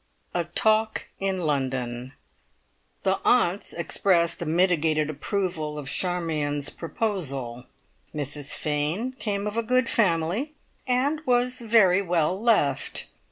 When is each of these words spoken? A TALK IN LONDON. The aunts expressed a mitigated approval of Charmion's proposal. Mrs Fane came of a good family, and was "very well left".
A 0.33 0.45
TALK 0.45 1.09
IN 1.19 1.45
LONDON. 1.45 2.13
The 3.03 3.19
aunts 3.23 3.71
expressed 3.71 4.41
a 4.41 4.47
mitigated 4.47 5.11
approval 5.11 5.77
of 5.77 5.87
Charmion's 5.89 6.71
proposal. 6.71 7.65
Mrs 8.11 8.55
Fane 8.55 9.11
came 9.19 9.45
of 9.45 9.57
a 9.57 9.61
good 9.61 9.87
family, 9.87 10.55
and 10.87 11.21
was 11.27 11.59
"very 11.59 12.01
well 12.01 12.41
left". 12.41 13.09